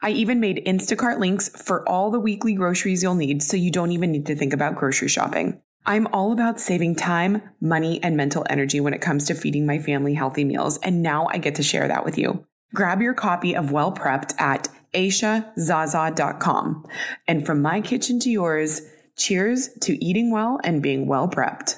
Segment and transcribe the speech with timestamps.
[0.00, 3.90] I even made Instacart links for all the weekly groceries you'll need so you don't
[3.90, 5.60] even need to think about grocery shopping.
[5.86, 9.80] I'm all about saving time, money, and mental energy when it comes to feeding my
[9.80, 12.46] family healthy meals, and now I get to share that with you.
[12.74, 16.86] Grab your copy of Well Prepped at aishazaza.com.
[17.26, 18.82] And from my kitchen to yours,
[19.16, 21.74] cheers to eating well and being well prepped.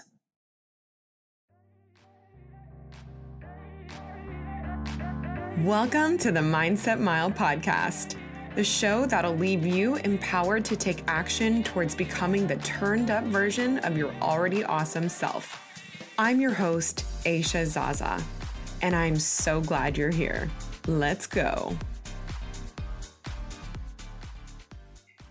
[5.64, 8.16] Welcome to the Mindset Mile podcast,
[8.54, 13.78] the show that'll leave you empowered to take action towards becoming the turned up version
[13.78, 15.66] of your already awesome self.
[16.18, 18.22] I'm your host, Aisha Zaza,
[18.82, 20.50] and I'm so glad you're here.
[20.88, 21.76] Let's go.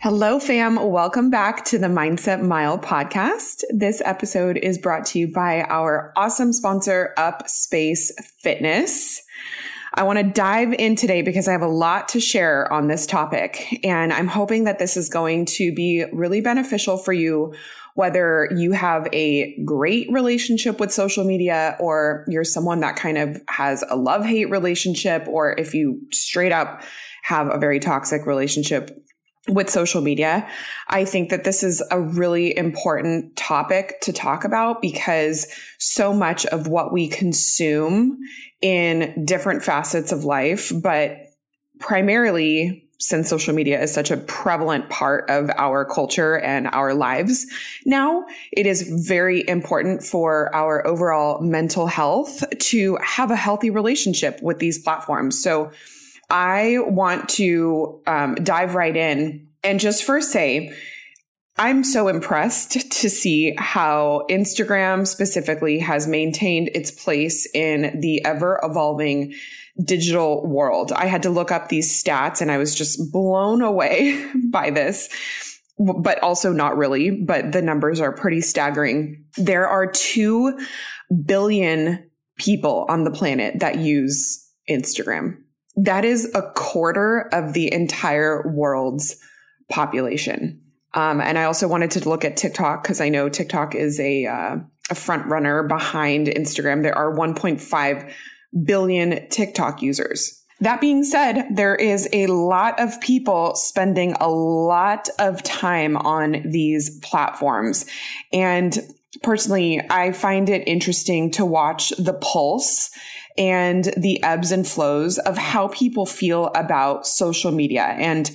[0.01, 0.77] Hello, fam.
[0.77, 3.63] Welcome back to the Mindset Mile podcast.
[3.69, 7.97] This episode is brought to you by our awesome sponsor, Upswing
[8.41, 9.21] Fitness.
[9.99, 13.05] I want to dive in today because I have a lot to share on this
[13.05, 13.83] topic.
[13.83, 17.53] And I'm hoping that this is going to be really beneficial for you,
[17.95, 23.41] whether you have a great relationship with social media or you're someone that kind of
[23.49, 26.81] has a love hate relationship, or if you straight up
[27.23, 29.05] have a very toxic relationship
[29.49, 30.47] with social media.
[30.87, 36.45] I think that this is a really important topic to talk about because so much
[36.47, 38.19] of what we consume
[38.61, 41.17] in different facets of life, but
[41.79, 47.47] primarily since social media is such a prevalent part of our culture and our lives
[47.85, 54.41] now, it is very important for our overall mental health to have a healthy relationship
[54.43, 55.41] with these platforms.
[55.41, 55.71] So
[56.29, 60.73] I want to um, dive right in and just first say,
[61.57, 68.61] I'm so impressed to see how Instagram specifically has maintained its place in the ever
[68.63, 69.33] evolving
[69.83, 70.93] digital world.
[70.93, 75.09] I had to look up these stats and I was just blown away by this,
[75.77, 79.25] but also not really, but the numbers are pretty staggering.
[79.35, 80.57] There are 2
[81.25, 85.37] billion people on the planet that use Instagram.
[85.83, 89.17] That is a quarter of the entire world's
[89.69, 90.61] population.
[90.93, 94.25] Um, and I also wanted to look at TikTok because I know TikTok is a,
[94.25, 94.57] uh,
[94.89, 96.81] a front runner behind Instagram.
[96.81, 98.13] There are 1.5
[98.65, 100.43] billion TikTok users.
[100.61, 106.43] That being said, there is a lot of people spending a lot of time on
[106.45, 107.85] these platforms.
[108.33, 108.77] And
[109.23, 112.89] personally, I find it interesting to watch the pulse
[113.39, 117.83] and the ebbs and flows of how people feel about social media.
[117.83, 118.29] And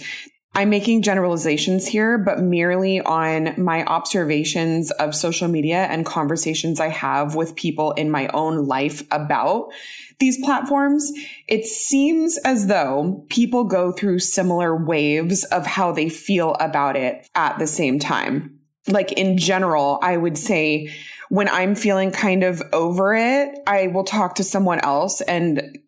[0.56, 6.88] I'm making generalizations here, but merely on my observations of social media and conversations I
[6.88, 9.72] have with people in my own life about
[10.20, 11.12] these platforms.
[11.48, 17.28] It seems as though people go through similar waves of how they feel about it
[17.34, 18.60] at the same time.
[18.86, 20.94] Like in general, I would say
[21.28, 25.78] when I'm feeling kind of over it, I will talk to someone else and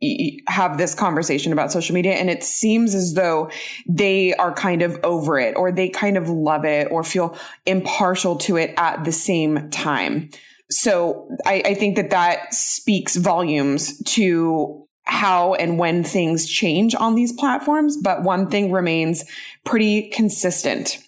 [0.48, 2.14] have this conversation about social media.
[2.14, 3.50] And it seems as though
[3.88, 8.36] they are kind of over it or they kind of love it or feel impartial
[8.36, 10.30] to it at the same time.
[10.70, 17.14] So I, I think that that speaks volumes to how and when things change on
[17.14, 17.96] these platforms.
[17.96, 19.24] But one thing remains
[19.64, 20.98] pretty consistent.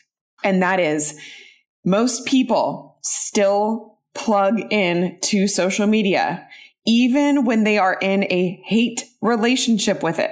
[0.44, 1.18] And that is
[1.84, 3.87] most people still
[4.18, 6.46] plug in to social media,
[6.86, 10.30] even when they are in a hate relationship with it,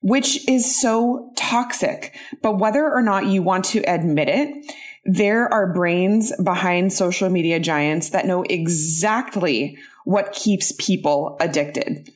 [0.00, 2.16] which is so toxic.
[2.42, 7.60] But whether or not you want to admit it, there are brains behind social media
[7.60, 12.10] giants that know exactly what keeps people addicted.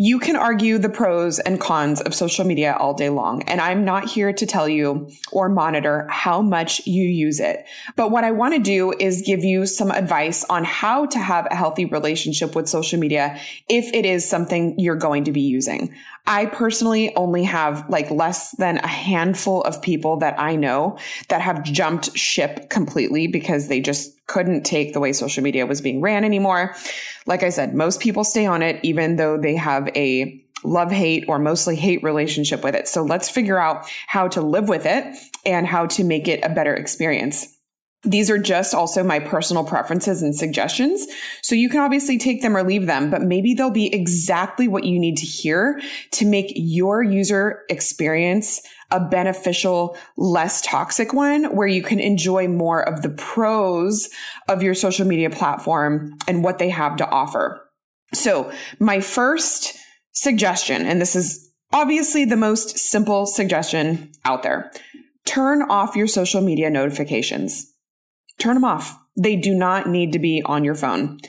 [0.00, 3.84] You can argue the pros and cons of social media all day long, and I'm
[3.84, 7.66] not here to tell you or monitor how much you use it.
[7.96, 11.48] But what I want to do is give you some advice on how to have
[11.50, 15.92] a healthy relationship with social media if it is something you're going to be using.
[16.28, 20.98] I personally only have like less than a handful of people that I know
[21.28, 25.80] that have jumped ship completely because they just couldn't take the way social media was
[25.80, 26.76] being ran anymore.
[27.24, 31.24] Like I said, most people stay on it, even though they have a love hate
[31.28, 32.88] or mostly hate relationship with it.
[32.88, 35.16] So let's figure out how to live with it
[35.46, 37.57] and how to make it a better experience.
[38.04, 41.04] These are just also my personal preferences and suggestions.
[41.42, 44.84] So you can obviously take them or leave them, but maybe they'll be exactly what
[44.84, 45.80] you need to hear
[46.12, 52.80] to make your user experience a beneficial, less toxic one where you can enjoy more
[52.88, 54.08] of the pros
[54.48, 57.68] of your social media platform and what they have to offer.
[58.14, 59.76] So my first
[60.12, 64.72] suggestion, and this is obviously the most simple suggestion out there.
[65.26, 67.67] Turn off your social media notifications.
[68.38, 68.98] Turn them off.
[69.16, 71.20] They do not need to be on your phone.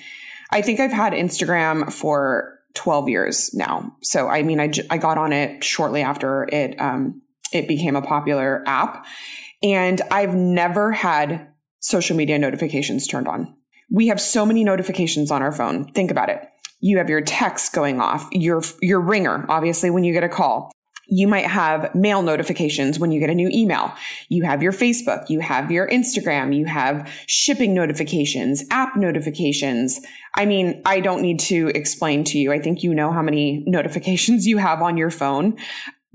[0.51, 3.95] I think I've had Instagram for 12 years now.
[4.01, 7.21] So, I mean, I, I got on it shortly after it um,
[7.51, 9.05] it became a popular app.
[9.61, 11.47] And I've never had
[11.79, 13.55] social media notifications turned on.
[13.91, 15.91] We have so many notifications on our phone.
[15.93, 16.47] Think about it.
[16.79, 20.71] You have your text going off, your, your ringer, obviously, when you get a call.
[21.09, 23.93] You might have mail notifications when you get a new email.
[24.29, 29.99] You have your Facebook, you have your Instagram, you have shipping notifications, app notifications.
[30.35, 32.51] I mean, I don't need to explain to you.
[32.51, 35.57] I think you know how many notifications you have on your phone.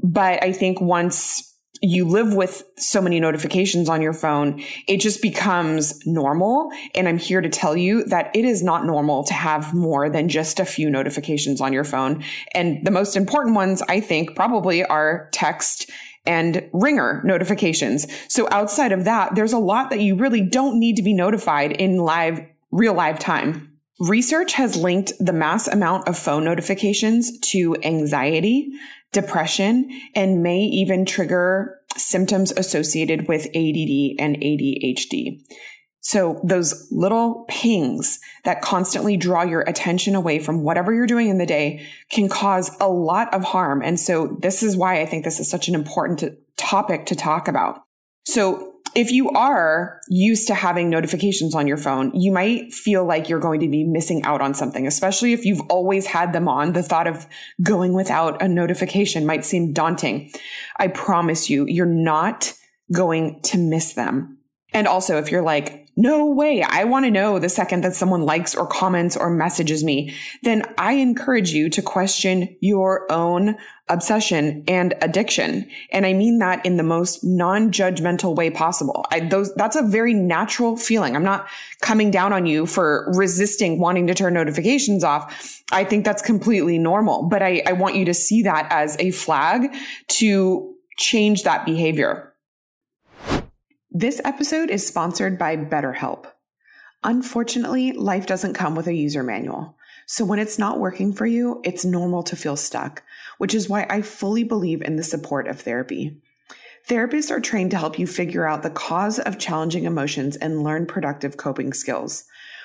[0.03, 5.21] But I think once you live with so many notifications on your phone, it just
[5.21, 6.71] becomes normal.
[6.95, 10.29] And I'm here to tell you that it is not normal to have more than
[10.29, 12.25] just a few notifications on your phone.
[12.53, 15.91] And the most important ones, I think, probably are text
[16.27, 18.07] and ringer notifications.
[18.29, 21.73] So outside of that, there's a lot that you really don't need to be notified
[21.73, 23.74] in live, real live time.
[24.01, 28.71] Research has linked the mass amount of phone notifications to anxiety,
[29.13, 35.41] depression, and may even trigger symptoms associated with ADD and ADHD.
[36.01, 41.39] So those little pings that constantly draw your attention away from whatever you're doing in
[41.39, 43.81] the day can cause a lot of harm.
[43.81, 46.23] And so this is why I think this is such an important
[46.57, 47.85] topic to talk about.
[48.27, 53.29] So if you are used to having notifications on your phone, you might feel like
[53.29, 56.73] you're going to be missing out on something, especially if you've always had them on.
[56.73, 57.27] The thought of
[57.63, 60.31] going without a notification might seem daunting.
[60.77, 62.53] I promise you, you're not
[62.93, 64.39] going to miss them.
[64.73, 66.63] And also, if you're like, no way.
[66.63, 70.15] I want to know the second that someone likes or comments or messages me.
[70.43, 73.57] Then I encourage you to question your own
[73.89, 75.69] obsession and addiction.
[75.93, 79.07] And I mean that in the most non-judgmental way possible.
[79.13, 81.15] I, those, that's a very natural feeling.
[81.15, 81.47] I'm not
[81.81, 85.63] coming down on you for resisting wanting to turn notifications off.
[85.71, 89.11] I think that's completely normal, but I, I want you to see that as a
[89.11, 89.73] flag
[90.09, 92.34] to change that behavior.
[93.97, 96.27] This episode is sponsored by BetterHelp.
[97.05, 99.77] Unfortunately, life doesn't come with a user manual.
[100.05, 103.05] So when it's not working for you, it's normal to feel stuck,
[103.39, 106.21] which is why I fully believe in the support of therapy.
[106.89, 110.87] Therapists are trained to help you figure out the cause of challenging emotions and learn
[110.87, 112.25] productive coping skills,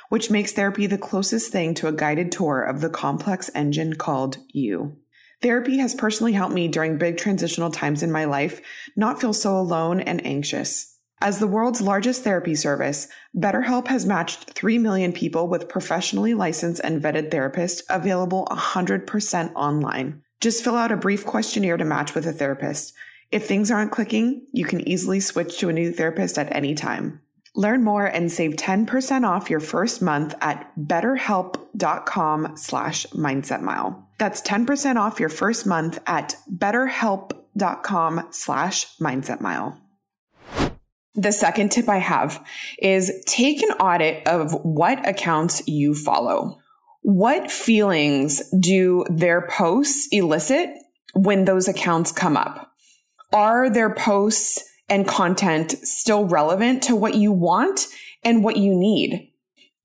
[0.09, 4.39] which makes therapy the closest thing to a guided tour of the complex engine called
[4.51, 4.97] you.
[5.43, 8.61] Therapy has personally helped me during big transitional times in my life
[8.95, 10.95] not feel so alone and anxious.
[11.21, 16.79] As the world's largest therapy service, BetterHelp has matched 3 million people with professionally licensed
[16.81, 20.23] and vetted therapists available 100% online.
[20.39, 22.93] Just fill out a brief questionnaire to match with a therapist.
[23.31, 27.19] If things aren't clicking, you can easily switch to a new therapist at any time.
[27.53, 34.01] Learn more and save 10% off your first month at betterhelp.com slash mindsetmile.
[34.19, 39.77] That's 10% off your first month at betterhelp.com slash mindsetmile.
[41.15, 42.43] The second tip I have
[42.79, 46.59] is take an audit of what accounts you follow.
[47.01, 50.69] What feelings do their posts elicit
[51.13, 52.71] when those accounts come up?
[53.33, 57.87] Are their posts and content still relevant to what you want
[58.23, 59.31] and what you need?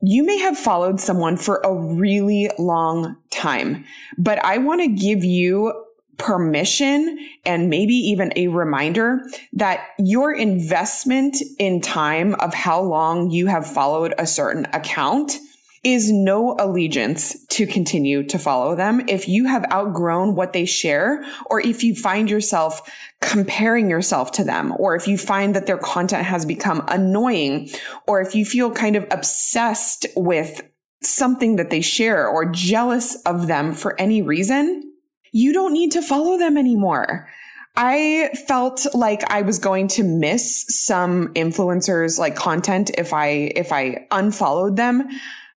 [0.02, 3.85] You may have followed someone for a really long time,
[4.19, 5.73] but I want to give you
[6.18, 9.21] permission and maybe even a reminder
[9.52, 15.38] that your investment in time of how long you have followed a certain account
[15.85, 19.02] is no allegiance to continue to follow them.
[19.06, 22.90] If you have outgrown what they share or if you find yourself
[23.21, 27.68] comparing yourself to them or if you find that their content has become annoying
[28.06, 30.62] or if you feel kind of obsessed with
[31.02, 34.90] something that they share or jealous of them for any reason,
[35.34, 37.28] you don't need to follow them anymore.
[37.76, 43.72] I felt like I was going to miss some influencers like content if I if
[43.72, 45.08] I unfollowed them.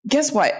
[0.07, 0.55] Guess what?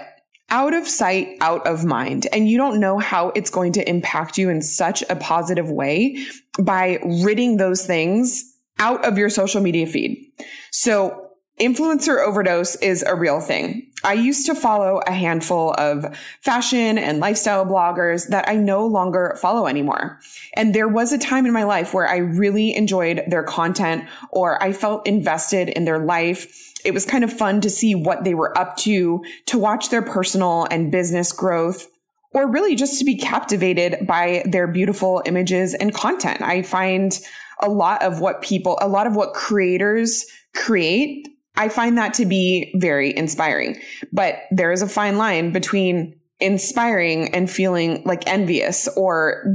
[0.49, 2.27] Out of sight, out of mind.
[2.33, 6.17] And you don't know how it's going to impact you in such a positive way
[6.59, 8.43] by ridding those things
[8.79, 10.29] out of your social media feed.
[10.71, 11.25] So
[11.59, 13.89] Influencer overdose is a real thing.
[14.05, 19.35] I used to follow a handful of fashion and lifestyle bloggers that I no longer
[19.41, 20.19] follow anymore.
[20.53, 24.61] And there was a time in my life where I really enjoyed their content or
[24.61, 26.73] I felt invested in their life.
[26.85, 30.03] It was kind of fun to see what they were up to, to watch their
[30.03, 31.87] personal and business growth
[32.31, 36.43] or really just to be captivated by their beautiful images and content.
[36.43, 37.19] I find
[37.59, 42.25] a lot of what people, a lot of what creators create I find that to
[42.25, 43.79] be very inspiring.
[44.11, 49.45] But there is a fine line between inspiring and feeling like envious or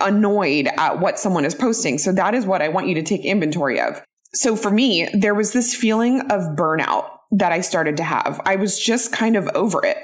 [0.00, 1.98] annoyed at what someone is posting.
[1.98, 4.02] So that is what I want you to take inventory of.
[4.34, 8.40] So for me, there was this feeling of burnout that I started to have.
[8.46, 9.98] I was just kind of over it.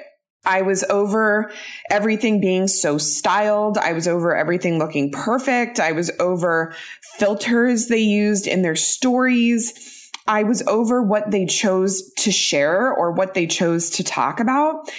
[0.44, 1.50] I was over
[1.90, 3.76] everything being so styled.
[3.76, 5.80] I was over everything looking perfect.
[5.80, 6.74] I was over
[7.18, 9.97] filters they used in their stories.
[10.28, 14.90] I was over what they chose to share or what they chose to talk about.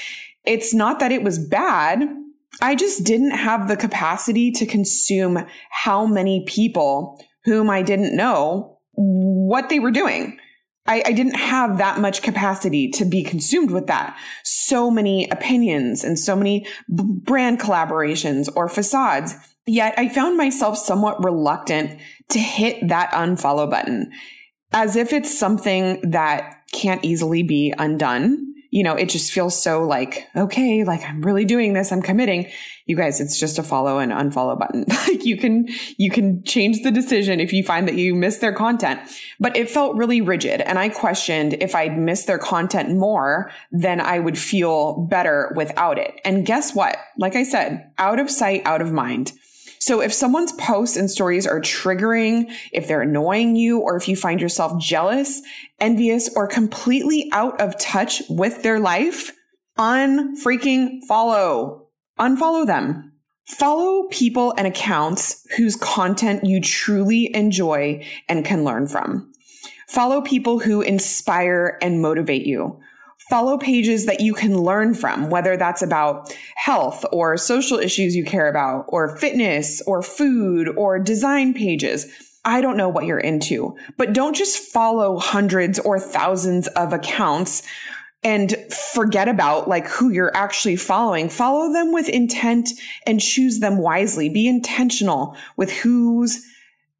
[0.43, 2.03] It's not that it was bad.
[2.62, 8.79] I just didn't have the capacity to consume how many people whom I didn't know
[8.93, 10.39] what they were doing.
[10.88, 14.17] I, I, didn't have that much capacity to be consumed with that.
[14.43, 19.36] So many opinions and so many b- brand collaborations or facades.
[19.67, 24.12] Yet I found myself somewhat reluctant to hit that unfollow button
[24.71, 28.45] as if it's something that can't easily be undone.
[28.71, 31.91] You know, it just feels so like, okay, like I'm really doing this.
[31.91, 32.51] I'm committing.
[32.85, 34.85] You guys, it's just a follow and unfollow button.
[35.07, 38.53] like you can, you can change the decision if you find that you miss their
[38.53, 38.99] content,
[39.39, 40.61] but it felt really rigid.
[40.61, 45.97] And I questioned if I'd miss their content more, then I would feel better without
[45.97, 46.21] it.
[46.23, 46.97] And guess what?
[47.17, 49.31] Like I said, out of sight, out of mind.
[49.79, 54.15] So if someone's posts and stories are triggering, if they're annoying you, or if you
[54.15, 55.41] find yourself jealous,
[55.79, 59.31] envious, or completely out of touch with their life,
[59.77, 61.88] unfreaking follow.
[62.19, 63.13] Unfollow them.
[63.45, 69.31] Follow people and accounts whose content you truly enjoy and can learn from.
[69.88, 72.79] Follow people who inspire and motivate you
[73.29, 78.25] follow pages that you can learn from, whether that's about health or social issues you
[78.25, 82.07] care about, or fitness or food or design pages.
[82.43, 87.63] I don't know what you're into, but don't just follow hundreds or thousands of accounts
[88.24, 88.55] and
[88.93, 91.29] forget about like who you're actually following.
[91.29, 92.69] Follow them with intent
[93.05, 94.29] and choose them wisely.
[94.29, 96.45] Be intentional with who's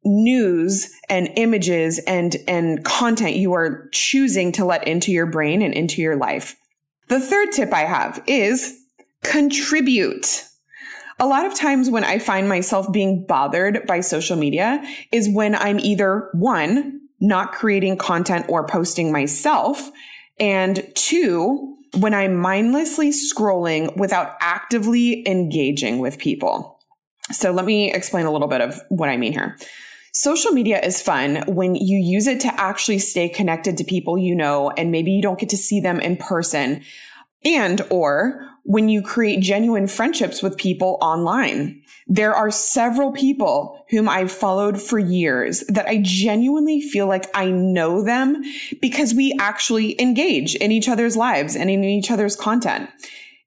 [0.04, 5.74] news and images and, and content you are choosing to let into your brain and
[5.74, 6.56] into your life.
[7.08, 8.78] The third tip I have is
[9.22, 10.44] contribute.
[11.18, 15.54] A lot of times when I find myself being bothered by social media is when
[15.54, 19.90] I'm either one, not creating content or posting myself,
[20.38, 26.80] and two, when I'm mindlessly scrolling without actively engaging with people.
[27.32, 29.58] So let me explain a little bit of what I mean here.
[30.12, 34.34] Social media is fun when you use it to actually stay connected to people you
[34.34, 36.82] know and maybe you don't get to see them in person
[37.44, 41.80] and or when you create genuine friendships with people online.
[42.06, 47.50] There are several people whom I've followed for years that I genuinely feel like I
[47.50, 48.42] know them
[48.80, 52.90] because we actually engage in each other's lives and in each other's content.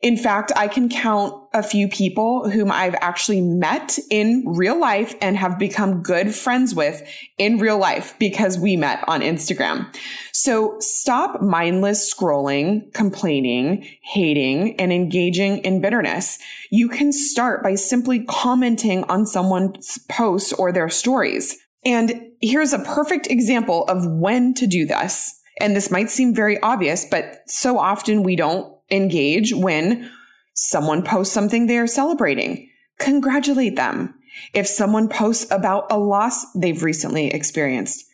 [0.03, 5.15] In fact, I can count a few people whom I've actually met in real life
[5.21, 7.01] and have become good friends with
[7.37, 9.87] in real life because we met on Instagram.
[10.33, 16.37] So stop mindless scrolling, complaining, hating, and engaging in bitterness.
[16.69, 21.57] You can start by simply commenting on someone's posts or their stories.
[21.85, 25.39] And here's a perfect example of when to do this.
[25.61, 30.09] And this might seem very obvious, but so often we don't engage when
[30.53, 32.69] someone posts something they are celebrating.
[32.99, 34.13] Congratulate them.
[34.53, 38.05] If someone posts about a loss they've recently experienced,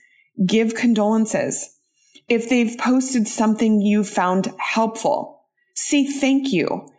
[0.45, 1.77] give condolences.
[2.27, 5.39] If they've posted something you found helpful,
[5.81, 6.89] Say thank you.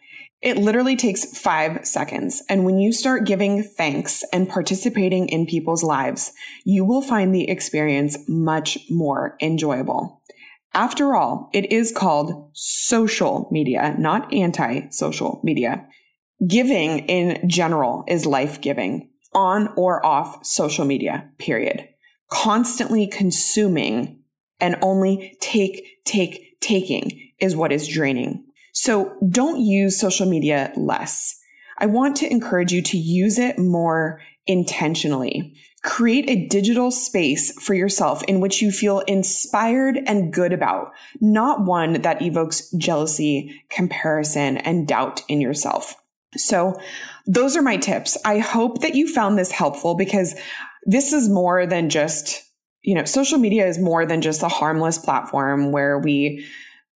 [0.40, 2.42] It literally takes five seconds.
[2.48, 6.32] And when you start giving thanks and participating in people's lives,
[6.64, 10.19] you will find the experience much more enjoyable.
[10.72, 15.86] After all, it is called social media, not anti social media.
[16.46, 21.88] Giving in general is life giving on or off social media, period.
[22.30, 24.20] Constantly consuming
[24.60, 28.44] and only take, take, taking is what is draining.
[28.72, 31.36] So don't use social media less.
[31.78, 35.54] I want to encourage you to use it more intentionally.
[35.84, 40.90] Create a digital space for yourself in which you feel inspired and good about,
[41.20, 45.94] not one that evokes jealousy, comparison, and doubt in yourself.
[46.36, 46.78] So
[47.26, 48.18] those are my tips.
[48.24, 50.34] I hope that you found this helpful because
[50.84, 52.42] this is more than just,
[52.82, 56.44] you know, social media is more than just a harmless platform where we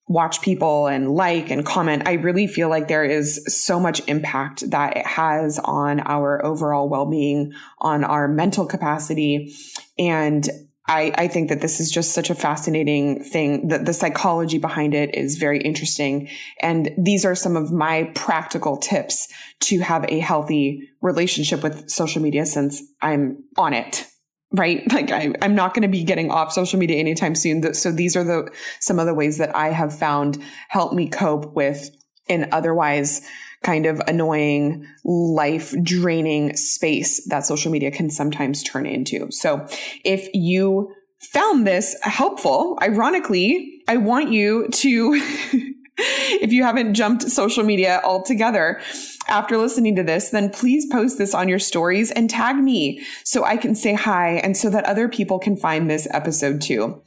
[0.06, 4.70] watch people and like and comment, I really feel like there is so much impact
[4.70, 9.54] that it has on our overall well being, on our mental capacity.
[9.98, 10.48] And
[10.86, 13.68] I, I, think that this is just such a fascinating thing.
[13.68, 16.28] The, the psychology behind it is very interesting.
[16.60, 19.28] And these are some of my practical tips
[19.60, 24.06] to have a healthy relationship with social media since I'm on it
[24.54, 24.82] right?
[24.94, 27.74] Like I, am not going to be getting off social media anytime soon.
[27.74, 31.54] So these are the some of the ways that I have found help me cope
[31.54, 31.90] with
[32.28, 33.26] an otherwise
[33.64, 39.26] kind of annoying, life draining space that social media can sometimes turn into.
[39.30, 39.66] So
[40.04, 40.94] if you
[41.32, 45.22] found this helpful, ironically, I want you to
[45.96, 48.80] if you haven't jumped social media altogether
[49.28, 53.44] after listening to this, then please post this on your stories and tag me so
[53.44, 57.00] I can say hi and so that other people can find this episode too.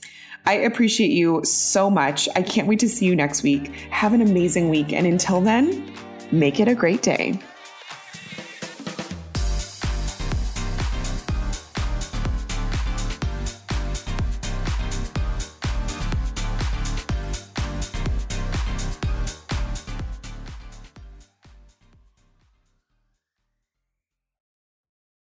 [0.45, 2.29] I appreciate you so much.
[2.35, 3.67] I can't wait to see you next week.
[3.89, 4.93] Have an amazing week.
[4.93, 5.91] And until then,
[6.31, 7.37] make it a great day.